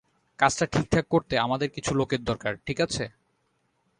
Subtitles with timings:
[0.39, 3.03] কাজটা ঠিকঠাক করতে আমাদের কিছু লোকের দরকার, ঠিক আছে?